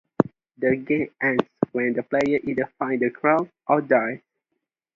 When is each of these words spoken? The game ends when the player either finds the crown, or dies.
The 0.57 0.77
game 0.77 1.11
ends 1.21 1.43
when 1.73 1.93
the 1.93 2.01
player 2.01 2.39
either 2.43 2.65
finds 2.79 3.03
the 3.03 3.11
crown, 3.11 3.51
or 3.67 3.81
dies. 3.81 4.19